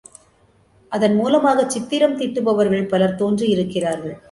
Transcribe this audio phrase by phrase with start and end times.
[0.91, 4.17] அதன் மூலமாகச் சித்திரம் தீட்டுபவர்கள் பலர் தோன்றியிருக்கிறார்கள்.